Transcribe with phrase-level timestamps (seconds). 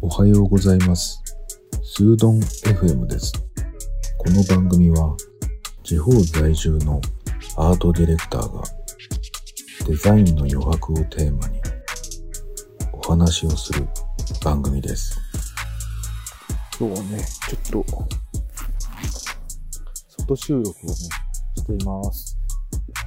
[0.00, 1.22] おはようございます。
[1.82, 3.32] スードン FM です。
[4.18, 5.16] この番組は
[5.82, 7.00] 地方在住の
[7.56, 8.62] アートディレクターが
[9.86, 11.60] デザインの余白をテーマに
[12.92, 13.86] お話をする
[14.44, 15.18] 番組です。
[16.78, 18.08] 今日はね、ちょっと、
[20.18, 22.38] 外収録をね、しています。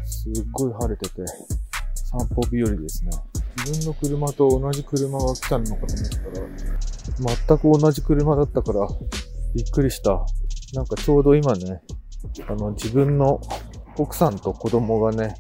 [0.06, 1.24] すっごい晴れてて、
[1.96, 3.12] 散歩日和ですね。
[3.58, 8.88] 自分の車と同じ車が来たのかと思ったら、全く同じ車だったから、
[9.54, 10.26] びっくりした。
[10.74, 11.82] なんかちょうど今ね、
[12.48, 13.42] あの、自分の
[13.98, 15.36] 奥さんと子供がね、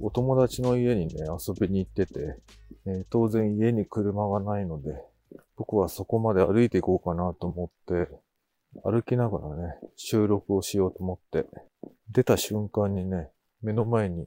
[0.00, 2.38] お友達の家にね、遊びに行ってて、
[2.86, 4.90] え当然家に車がないので、
[5.56, 8.08] 僕はそこまで歩いていこうかなと思って、
[8.82, 11.46] 歩きながらね、収録をしようと思って、
[12.10, 13.30] 出た瞬間にね、
[13.62, 14.26] 目の前に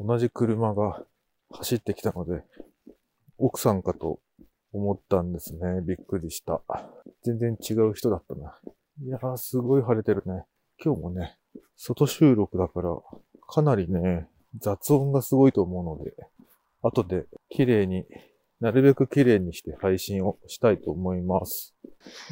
[0.00, 1.04] 同じ車が
[1.50, 2.42] 走ってきたので、
[3.38, 4.20] 奥さんかと
[4.72, 5.80] 思ったんですね。
[5.82, 6.62] びっくりした。
[7.22, 8.58] 全然違う人だったな。
[9.02, 10.44] いやー、すごい晴れてるね。
[10.84, 11.38] 今日もね、
[11.76, 12.90] 外収録だから、
[13.48, 16.14] かなりね、雑音がすごいと思うので、
[16.82, 18.04] 後で綺麗に
[18.60, 21.74] なるべく綺麗にして配信をしたいと思います。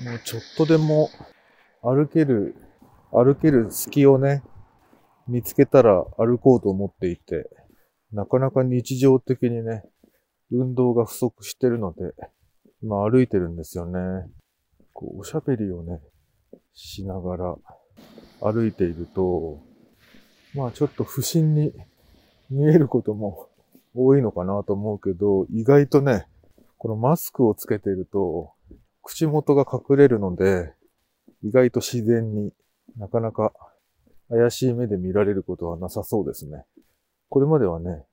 [0.04, 1.08] もうちょっとでも
[1.82, 2.54] 歩ける、
[3.10, 4.42] 歩ける隙をね、
[5.28, 7.48] 見つけたら歩こうと思っていて、
[8.12, 9.84] なかなか日常的にね、
[10.50, 12.12] 運動が不足してるので、
[12.82, 13.98] 今歩いてるんですよね。
[14.92, 16.00] こう、おしゃべりをね、
[16.74, 17.56] しながら
[18.40, 19.60] 歩いていると、
[20.54, 21.72] まあちょっと不審に
[22.50, 23.48] 見えることも
[23.94, 26.26] 多いのかなと思うけど、意外とね、
[26.76, 28.52] このマスクをつけてると、
[29.02, 30.74] 口元が隠れるので、
[31.42, 32.52] 意外と自然に
[32.96, 33.52] なかなか
[34.28, 36.64] 怪しい目で見られることはなさそうですね。
[37.32, 38.04] これまではね、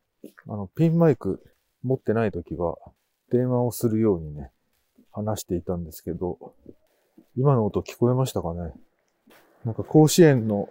[0.47, 1.43] あの、ピンマイク
[1.83, 2.77] 持ってない時は、
[3.29, 4.49] 電話をするようにね、
[5.11, 6.53] 話していたんですけど、
[7.35, 8.71] 今の音聞こえましたかね？
[9.65, 10.69] なんか甲子園の、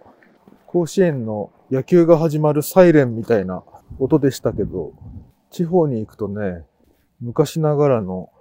[0.65, 3.61] 甲子園の野球が始まるサイレンみたいな
[3.99, 4.93] 音でしたけど、
[5.51, 6.65] 地方に行くとね、
[7.21, 8.31] 昔ながらの、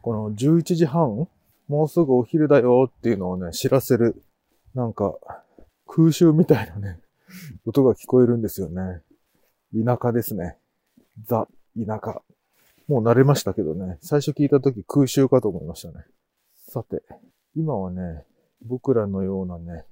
[0.00, 1.28] この11時半
[1.68, 4.22] もうすぐお昼だよっていうのをね、知らせる、
[4.74, 5.18] なんか、
[5.86, 6.98] 空襲みたいなね、
[7.66, 9.02] 音が聞こえるんですよね。
[9.72, 10.58] 田舎ですね。
[11.24, 12.22] ザ、田舎。
[12.88, 16.04] もう慣れましたけどね、最初聞いた時空襲かと思いましたね。
[16.66, 17.02] さて、
[17.54, 18.24] 今はね、
[18.62, 19.84] 僕らのようなね、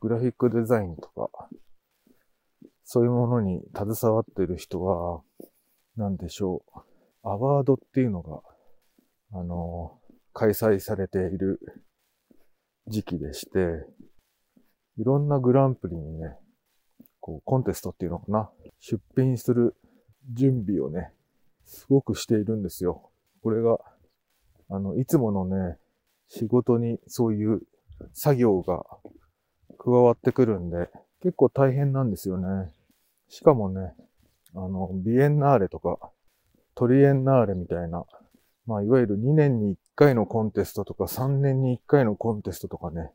[0.00, 1.30] グラフィックデザインとか、
[2.84, 5.22] そういうものに携わってる人は、
[5.96, 6.80] なんでしょう。
[7.22, 8.40] アワードっていうのが、
[9.32, 10.00] あの、
[10.32, 11.60] 開催されている
[12.88, 13.86] 時期でして、
[14.98, 16.36] いろんなグランプリにね、
[17.20, 18.50] こう、コンテストっていうのかな、
[18.80, 19.76] 出品する
[20.32, 21.12] 準備をね、
[21.64, 23.10] すごくしているんですよ。
[23.42, 23.78] これが、
[24.68, 25.78] あの、いつものね、
[26.28, 27.62] 仕事にそういう
[28.12, 28.84] 作業が
[29.78, 30.90] 加わってくるんで、
[31.22, 32.72] 結構大変なんですよね。
[33.28, 33.94] しかもね、
[34.54, 35.98] あの、ビエンナーレとか、
[36.74, 38.04] トリエンナーレみたいな、
[38.66, 43.10] まあ、いわゆる2年に1回のコンテストとか3年に1回のコンテストとかね、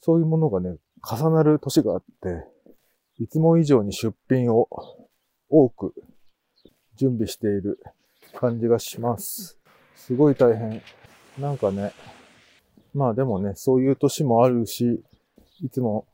[0.00, 2.44] そういうものがね、重なる年があって、
[3.18, 4.68] いつも以上に出品を
[5.48, 5.94] 多く
[6.96, 7.78] 準備している
[8.34, 9.58] 感じがします。
[9.94, 10.82] すごい大変。
[11.38, 11.92] なんかね、
[12.94, 15.02] まあでもね、そういう年もあるし、
[15.62, 16.06] いつも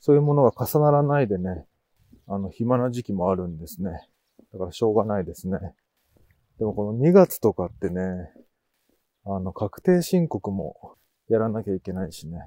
[0.00, 1.64] そういうものが重ならないでね、
[2.28, 4.08] あの、暇な時期もあるんですね。
[4.52, 5.58] だからしょうがないですね。
[6.58, 8.30] でもこの2月とかってね、
[9.24, 10.94] あの、確定申告も
[11.28, 12.38] やらなきゃいけないしね。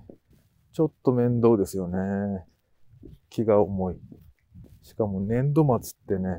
[0.73, 2.45] ちょっと面倒ですよね。
[3.29, 3.99] 気が重い。
[4.81, 6.29] しかも年度末ってね、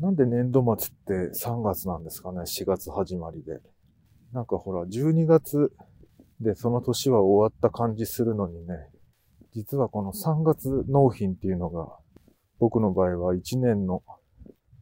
[0.00, 3.60] なんで年度末って3月なんですかね ?4 月始まりで。
[4.32, 5.72] なんかほら、12月
[6.40, 8.74] でその年は終わった感じするのにね、
[9.52, 11.88] 実はこの3月納品っていうのが、
[12.58, 14.02] 僕の場合は1年の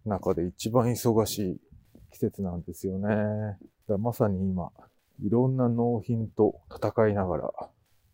[0.05, 1.61] 中で一番忙しい
[2.13, 3.59] 季節なんですよね。
[3.89, 4.71] だまさに今、
[5.23, 7.51] いろんな納品と戦いながら、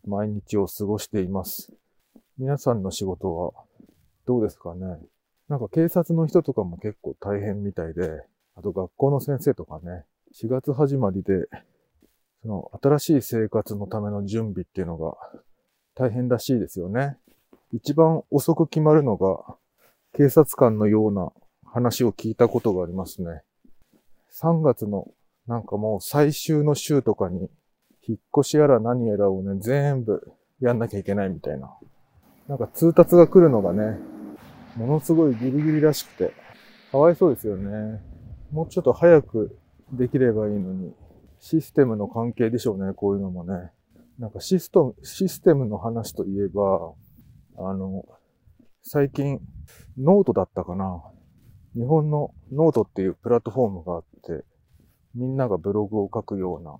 [0.07, 1.71] 毎日を過ごしています。
[2.37, 3.53] 皆さんの仕事は
[4.25, 4.97] どうですかね？
[5.47, 8.23] なんか警察の人とかも結構大変みたいで、
[8.57, 10.03] あと学校の先生とかね、
[10.35, 11.47] 4月始まりで、
[12.41, 15.15] その新しい生活のための準備っていうのが
[15.95, 17.15] 大変らしいですよね。
[17.71, 19.55] 一番遅く決まるのが
[20.13, 21.31] 警察官のような
[21.65, 23.43] 話を聞いたことがありますね。
[24.33, 25.07] 3月の
[25.47, 27.49] なんかもう最終の週とかに
[28.05, 31.73] 引っ越しやら何やらをね、全部やんなきゃいけないみたいな。
[32.47, 33.97] なんか通達が来るのがね、
[34.75, 36.33] ものすごいギリギリらしくて、
[36.91, 38.01] かわいそうですよね。
[38.51, 39.57] もうちょっと早く
[39.91, 40.93] できればいいのに、
[41.39, 43.71] システムの関係でしょうね、こういうのもね。
[44.19, 46.93] なんかシストシステムの話といえば、
[47.57, 48.05] あの、
[48.83, 49.39] 最近、
[49.97, 51.01] ノートだったかな。
[51.73, 54.45] 日本のノートっていうプラットフォームがあって、
[55.15, 56.77] みんながブログを書くような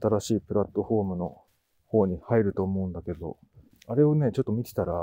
[0.00, 1.38] 新しいプラットフォームの
[1.86, 3.38] 方に入ると思うんだけど、
[3.86, 4.94] あれをね、ちょっと見てたら、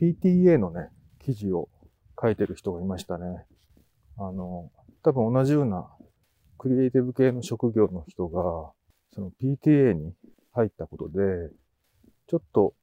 [0.00, 0.90] PTA のね、
[1.20, 1.68] 記事を
[2.20, 3.44] 書いてる人がいましたね。
[4.18, 4.70] あの、
[5.02, 5.88] 多分同じような
[6.58, 8.72] クリエイティブ系の職業の人が、
[9.14, 10.12] その PTA に
[10.52, 11.50] 入ったことで、
[12.28, 12.74] ちょっと、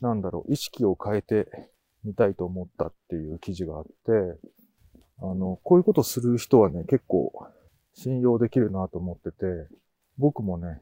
[0.00, 1.46] なんだろう、意識を変えて
[2.04, 3.90] みたいと思ったっていう記事があって、
[5.18, 7.32] あの、こういうことする人はね、結構
[7.94, 9.68] 信用できるなと思ってて、
[10.18, 10.80] 僕もね、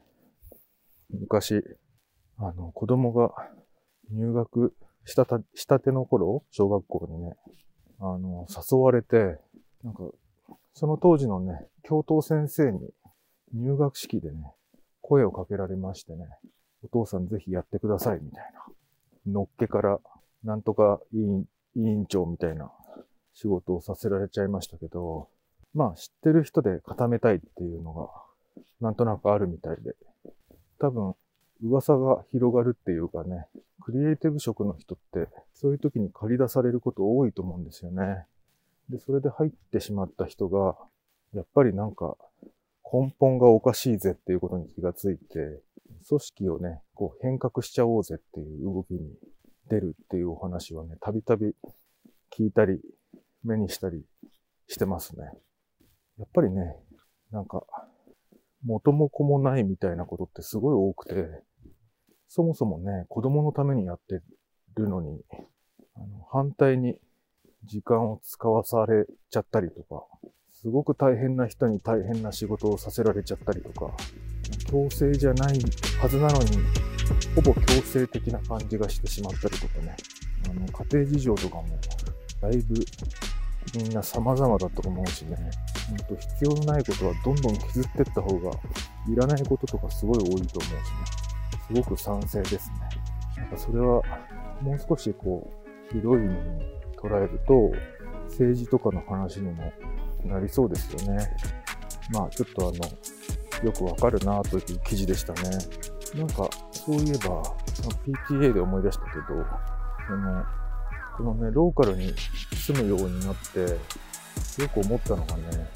[1.09, 1.63] 昔、
[2.41, 3.31] あの、子供が
[4.11, 4.73] 入学
[5.05, 7.35] したた、したての頃、小学校にね、
[7.99, 9.39] あの、誘われて、
[9.83, 10.03] なんか、
[10.73, 12.79] その当時のね、教頭先生に
[13.53, 14.53] 入学式でね、
[15.01, 16.25] 声をかけられましてね、
[16.83, 18.53] お父さんぜひやってくださいみたい
[19.27, 19.31] な。
[19.31, 19.99] のっけから、
[20.43, 21.45] なんとか委員、
[21.75, 22.71] 委員長みたいな
[23.33, 25.29] 仕事をさせられちゃいましたけど、
[25.73, 28.09] まあ知ってる人で固めたいっていうのが、
[28.79, 29.95] なんとなくあるみたいで、
[30.79, 31.13] 多分、
[31.63, 33.47] 噂が広がるっていうかね、
[33.81, 38.25] クリエイティブ職の人って、そういう時に借り出されること多いと思うんですよね。
[38.89, 40.77] で、それで入ってしまった人が、
[41.33, 42.17] やっぱりなんか、
[42.91, 45.61] 根本がおかしいぜっていうことに気がついて、
[46.07, 49.13] 組織をね、こう変革しちゃおうぜっていう動きに
[49.69, 51.53] 出るっていうお話はね、たびたび
[52.35, 52.81] 聞いたり、
[53.43, 54.03] 目にしたり
[54.67, 55.25] してますね。
[56.17, 56.75] やっぱりね、
[57.31, 57.65] なんか、
[58.63, 61.43] 元も子もないみたいなことってすごい多くて、
[62.33, 64.21] そもそもね、子供のためにやって
[64.75, 65.21] るのに、
[65.97, 66.95] あの反対に
[67.65, 70.05] 時間を使わされちゃったりとか、
[70.49, 73.91] すごく大変な人に大変な仕事をさせられちゃったりとか、
[74.69, 75.59] 強制じゃない
[75.99, 76.51] はずなのに、
[77.35, 79.97] ほぼ強制的な感じがしてしまったりとかね、
[80.49, 81.65] あの家庭事情とかも、
[82.39, 82.75] だいぶ
[83.75, 85.35] みんな様々だと思うしね、
[85.89, 88.51] ほんと必要のないことはどんどん削ってった方が、
[89.09, 91.30] いらないこととかすごい多いと思うしね、
[91.73, 92.75] すごく賛成ですね。
[93.37, 94.01] なんかそれは、
[94.61, 95.49] もう少しこ
[95.89, 96.65] う、広い意味に
[96.97, 97.71] 捉えると、
[98.25, 99.71] 政治とかの話にも
[100.25, 101.29] なりそうですよね。
[102.11, 105.41] まあちょっとあの、よくわかるなという記事でしたね。
[106.15, 107.41] なんか、そういえば、
[108.27, 109.23] PTA で思い出したけど、
[110.07, 110.43] その、
[111.17, 112.13] このね、ローカルに
[112.53, 113.59] 住むようになって、
[114.61, 115.69] よく思ったのがね、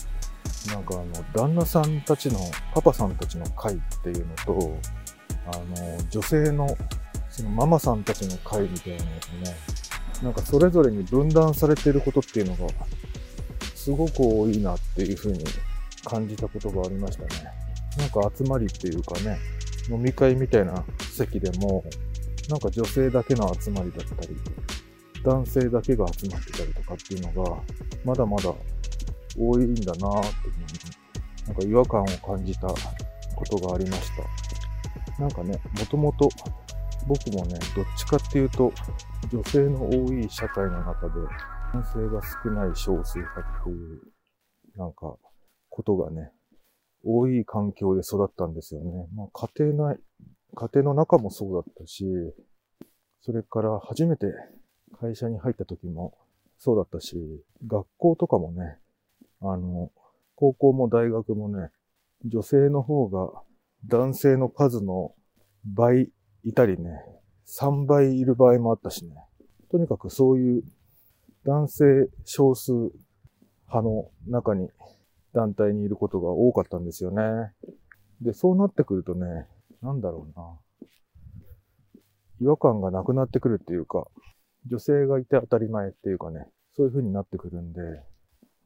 [0.68, 2.40] なんかあの、旦那さんたちの、
[2.74, 4.78] パパさんたちの会っていうのと、
[5.48, 6.78] あの、女性の、
[7.30, 9.56] そのママさんたちの会みたいなのがね、
[10.24, 12.74] なんかそれぞれに分断されていることっていうのが、
[13.76, 15.44] すごく多いなっていうふうに
[16.04, 17.30] 感じたことがありましたね。
[17.98, 19.38] なんか集まりっていうかね、
[19.90, 21.84] 飲み会みたいな席でも、
[22.50, 24.36] なんか女性だけの集まりだったり、
[25.24, 27.58] 男性だけが集まってたりとかっていうのが、
[28.04, 28.54] まだまだ
[29.38, 32.76] 多いんだなーって、なんか違和感を感じたこ
[33.46, 34.45] とがありました。
[35.20, 36.30] なんかね、もともと
[37.08, 38.72] 僕もね、どっちかっていうと、
[39.32, 41.14] 女性の多い社会の中で、
[41.74, 44.02] 男性が少ない少数派っていう、
[44.76, 45.16] なんか、
[45.70, 46.32] ことがね、
[47.04, 49.08] 多い環境で育ったんですよね。
[49.14, 50.00] まあ、家庭内、
[50.56, 52.06] 家庭の中もそうだったし、
[53.22, 54.28] それから初めて
[55.00, 56.18] 会社に入った時も
[56.58, 57.18] そうだったし、
[57.68, 58.78] 学校とかもね、
[59.42, 59.92] あの、
[60.36, 61.70] 高校も大学もね、
[62.26, 63.30] 女性の方が
[63.88, 65.14] 男性の数の
[65.64, 66.10] 倍
[66.44, 66.92] いたりね、
[67.48, 69.12] 3倍いる場合もあったしね。
[69.70, 70.64] とにかくそういう
[71.46, 72.72] 男性少数
[73.68, 74.70] 派の中に
[75.34, 77.24] 団体にいることが多かったんですよね。
[78.22, 79.48] で、そうなってくるとね、
[79.82, 80.60] なんだろうな。
[82.42, 84.08] 違和感がなくなってくるっていうか、
[84.68, 87.82] 女性がいて当たり前っていうかね、そういう風になってくるんで、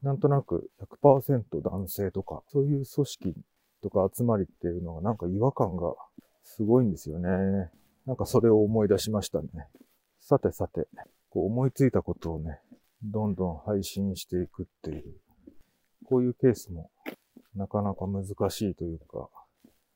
[0.02, 0.70] なんとなく
[1.04, 3.36] 100%男性とか、そういう組織
[3.82, 5.94] とか集まりっていうのがなんか違和感が
[6.44, 7.30] すごいんですよね。
[8.06, 9.48] なんかそれを思い出しましたね。
[10.20, 10.88] さてさて、
[11.30, 12.60] こう思いついたことをね、
[13.04, 15.16] どんどん配信していくっていう、
[16.06, 16.90] こういうケースも
[17.56, 19.30] なかなか難しいというか、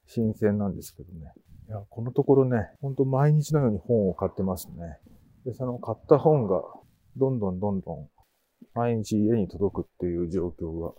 [0.08, 1.34] 新鮮なんですけどね。
[1.68, 4.98] いや、このところね、ほんと毎日のように本を買ってますね。
[5.46, 6.62] で、その買った本が、
[7.16, 8.10] どんどんどんどん、
[8.74, 10.94] 毎日家に届くっていう状況が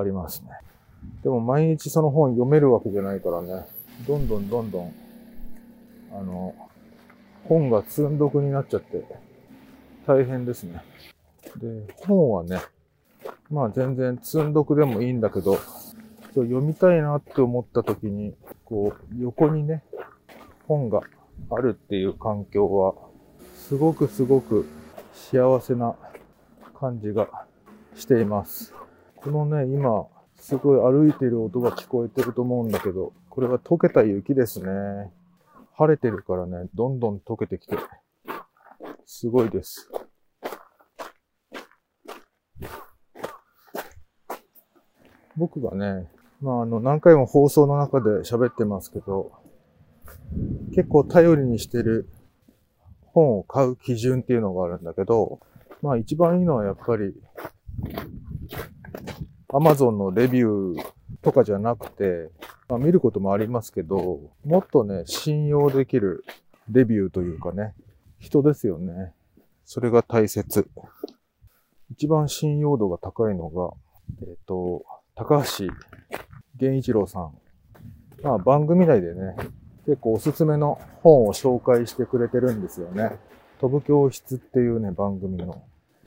[0.00, 0.50] ありますね。
[1.22, 3.66] でも毎日その本読めるわけじゃないからね、
[4.06, 4.94] どんどんどんどん、
[6.12, 6.54] あの、
[7.44, 9.04] 本が積んどくになっちゃって、
[10.06, 10.82] 大変ですね。
[11.56, 12.60] で、本はね、
[13.50, 15.58] まあ全然積んどくでもいいんだけど、
[16.34, 19.82] 読みたいなって思った時に、こう、横にね、
[20.68, 21.00] 本が
[21.50, 22.94] あるっていう環境は、
[23.56, 24.66] すごくすごく
[25.12, 25.94] 幸せな
[26.78, 27.28] 感じが
[27.96, 28.72] しています。
[29.16, 30.06] このね、今、
[30.40, 34.68] すごい歩いてる音が聞こえてると思うんだけど、これは溶けた雪ですね。
[35.74, 37.76] 晴れてるからね、どんどん溶けてきて、
[39.06, 39.90] すごいです。
[45.36, 49.32] 僕がね、まあ、あの、何回も放送の中で喋ってますけど、
[50.74, 52.08] 結構頼りにしてる
[53.12, 55.40] 本を買う基準っていうのがあるんだけど、
[55.82, 57.14] まあ一番いいのはやっぱり、
[59.52, 60.84] Amazon のレビュー
[61.22, 62.30] とかじゃなくて、
[62.68, 66.24] まあ見ることもありますけど、もっとね、信用できる
[66.70, 67.74] レビューというかね、
[68.18, 69.12] 人ですよね。
[69.64, 70.68] それが大切。
[71.90, 73.70] 一番信用度が高いのが、
[74.22, 74.84] えっ、と、
[75.16, 75.66] 高橋
[76.60, 77.32] 源一郎さん。
[78.22, 79.34] まあ番組内でね、
[79.84, 83.18] 結構おすすめの本を紹介してくれてるんですよね。
[83.60, 85.62] 飛ぶ教室っていうね、番組の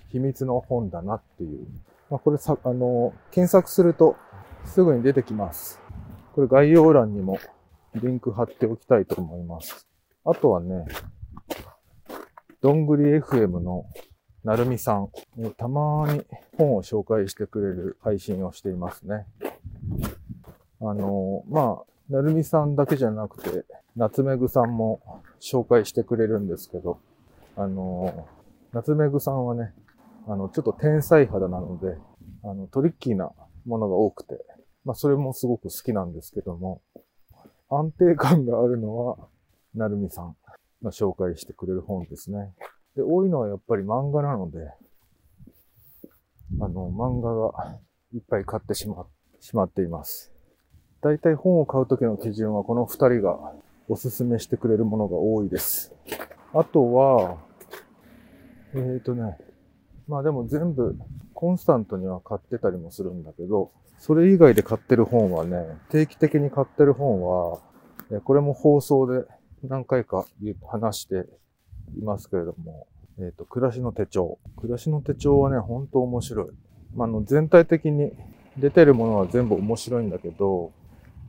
[0.09, 1.67] 秘密の本だなっていう。
[2.13, 4.17] まあ、これさ、あの、検索すると
[4.65, 5.82] すぐに出てきます。
[6.36, 7.39] これ概要欄にも
[7.96, 9.88] リンク貼っておきたいと思います。
[10.24, 10.86] あとはね、
[12.62, 13.88] どんぐり FM の
[14.43, 15.10] なるみさん、
[15.58, 16.24] たまに
[16.55, 19.25] 本を紹介してくれる配信をしていますね。
[20.82, 23.65] あの、まあ、なるみさんだけじゃなくて、
[23.96, 27.00] 夏目ぐさんも紹介してくれるんですけど、
[27.58, 28.27] あの、
[28.72, 29.74] 夏目ぐさんはね、
[30.27, 31.98] あの、ちょっと天才肌なので、
[32.44, 33.32] あの、トリッキーな
[33.65, 34.46] ものが多くて、
[34.86, 36.82] まあ、それもすごく好きなんですけども、
[37.70, 39.18] 安定感があるのは、
[39.75, 40.36] なるみさん
[40.84, 42.53] が紹介してくれる本ですね。
[42.96, 44.60] で、多いのはやっぱり漫画なので、
[46.62, 47.80] あの、漫画が
[48.13, 49.06] いっぱい買ってしま、
[49.39, 50.32] しまっています。
[51.01, 53.53] 大体本を買うときの基準はこの二人が
[53.89, 55.94] おすすめしてくれるものが多いです。
[56.53, 57.38] あとは、
[58.74, 59.38] えーとね、
[60.07, 60.98] まあでも全部
[61.33, 67.60] コンスタントには買ってたりもするんだけど、それ以外で買ってる本はね、定期的に買ってる本は、
[68.25, 69.25] これも放送で
[69.63, 70.25] 何回か
[70.67, 71.25] 話して
[71.98, 72.88] いますけれども、
[73.19, 74.39] えっ、と、暮らしの手帳。
[74.57, 76.48] 暮らしの手帳はね、本当面白い。
[76.95, 78.12] まあ、あの、全体的に
[78.57, 80.72] 出てるものは全部面白いんだけど、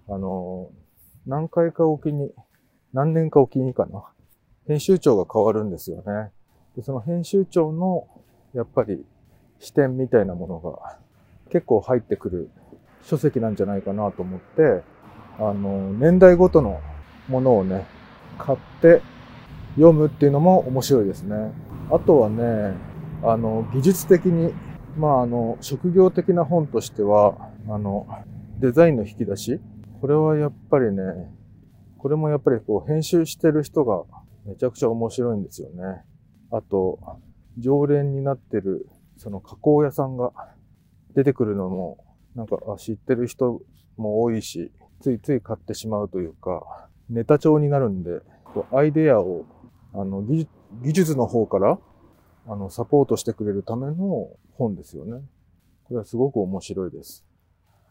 [0.09, 0.71] あの、
[1.27, 2.33] 何回かおきに、
[2.93, 4.05] 何年かおきにかな。
[4.67, 6.31] 編集長が変わるんですよね。
[6.77, 8.09] で、その編集長の、
[8.55, 9.05] やっぱり
[9.59, 10.99] 視点みたいなものが
[11.51, 12.51] 結構入ってくる
[13.03, 14.83] 書籍なんじゃないかなと思って、
[15.39, 16.81] あの、年代ごとの
[17.29, 17.87] ものをね、
[18.39, 19.03] 買って
[19.75, 21.53] 読むっていうのも面白いですね。
[21.91, 22.75] あとはね、
[23.23, 24.55] あの、技術的に、
[24.97, 28.07] まあ、あの、職業的な本としては、あの、
[28.61, 29.61] デザインの引き出し
[30.01, 31.03] これはやっぱりね、
[31.99, 34.05] これもやっぱりこう編集してる人が
[34.45, 36.05] めちゃくちゃ面白いんですよね。
[36.51, 36.99] あと、
[37.59, 40.33] 常連になってる、その加工屋さんが
[41.15, 41.99] 出てくるのも、
[42.35, 43.63] なんか知ってる人
[43.97, 48.21] も多いし、ついつい買ってしまうというか、ネタ帳になるんで、
[48.73, 49.45] アイデアを、
[49.93, 50.47] あの、技
[50.93, 51.79] 術の方から、
[52.47, 55.23] あの、サポートしてくれるための本ですよね。
[55.85, 57.25] これはすごく面白いです。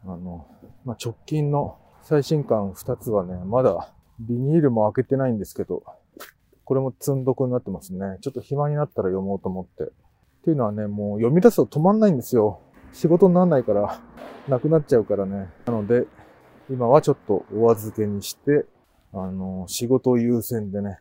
[0.06, 0.48] あの、
[0.84, 5.84] まあ、直近の最新刊2つはね、まだビニールも開けてないんですけど、
[6.66, 8.18] これも積んどくになってますね。
[8.22, 9.84] ちょっと暇になったら読もうと思って。
[9.84, 9.88] っ
[10.44, 12.60] ていうのはね、もう読み出すと止まんないんですよ。
[12.92, 14.02] 仕事にならないから、
[14.48, 15.50] なくなっちゃうからね。
[15.66, 16.06] なので、
[16.70, 18.66] 今はちょっとお預けにして、
[19.14, 21.00] あの、仕事優先でね、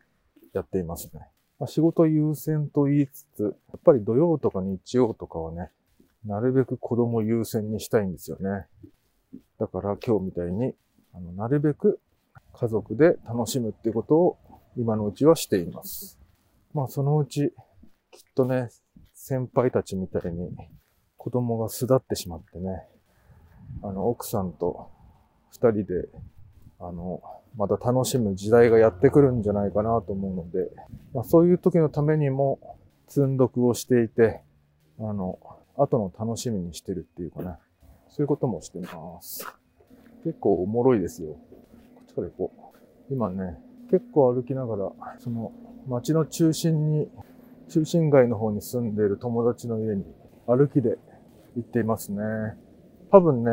[0.53, 1.29] やっていますね。
[1.59, 5.71] まあ、仕事優先と言いつつ、やっぱり土曜とか日曜とかはね、
[6.25, 8.67] なるべく子供優先にしたいんですよね。
[9.59, 10.75] だから今日みたいに、
[11.15, 12.01] あのなるべく
[12.53, 14.39] 家族で楽しむってことを
[14.77, 16.19] 今のうちはしています。
[16.75, 17.53] まあそのうち、
[18.11, 18.69] きっとね、
[19.15, 20.51] 先輩たちみたいに
[21.17, 22.83] 子供が巣立ってしまってね、
[23.83, 24.91] あの、奥さんと
[25.51, 26.09] 二人で、
[26.81, 27.23] あの、
[27.57, 30.71] また楽しむ時代がやってくるんじゃないかなと思うので、
[31.15, 34.43] まあ、そういう時のためにも積んどくをしていて、
[34.99, 35.39] あの、
[35.77, 37.57] 後の楽しみにしてるっていうかね、
[38.09, 39.47] そういうこともしてます。
[40.25, 41.33] 結構おもろいですよ。
[41.33, 41.39] こ
[42.03, 42.53] っちから行こ
[43.11, 43.13] う。
[43.13, 43.59] 今ね、
[43.93, 45.53] 結構歩きながら、その
[45.87, 47.11] 街の中心に、
[47.69, 50.03] 中心街の方に住んでいる友達の家に
[50.47, 50.97] 歩きで
[51.57, 52.23] 行っていますね。
[53.11, 53.51] 多分ね、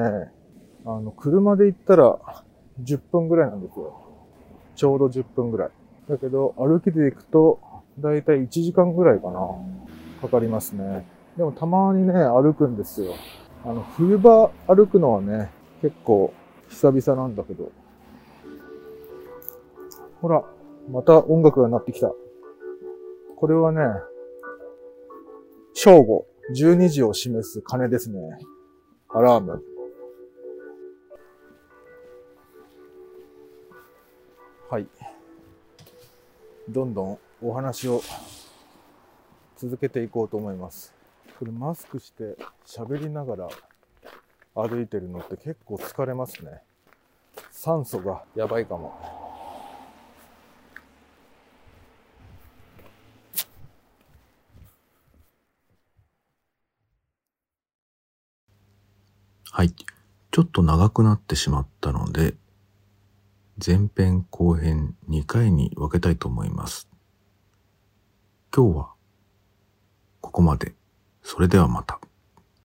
[0.86, 2.18] あの、車で行ったら
[2.82, 4.02] 10分ぐらいなんですよ。
[4.78, 5.70] ちょうど10分ぐらい。
[6.08, 7.60] だけど、歩きで行くと、
[8.00, 9.42] だいたい1時間ぐらいかな。
[10.22, 11.06] かかりますね。
[11.36, 13.14] でもたまにね、歩くんですよ。
[13.66, 15.50] あの、冬場歩くのはね、
[15.82, 16.34] 結構
[16.70, 17.74] 久々なんだけど。
[20.22, 20.44] ほら、
[20.90, 22.12] また音楽が鳴ってきた。
[23.36, 23.82] これはね、
[25.74, 28.20] 正午、12時を示す鐘ですね。
[29.10, 29.64] アラーム。
[34.70, 34.88] はい。
[36.68, 38.02] どんどんお話を
[39.56, 40.94] 続けていこうと思います。
[41.40, 42.36] これマスクして
[42.66, 43.50] 喋りながら
[44.54, 46.62] 歩いてるのって結構疲れますね。
[47.52, 49.19] 酸素がやばいかも。
[59.60, 59.74] はい。
[60.32, 62.34] ちょっと長くなってしまったので、
[63.58, 66.88] 前編後編2回に分けたいと思います。
[68.56, 68.90] 今日は
[70.22, 70.76] ここまで。
[71.24, 72.00] それではまた。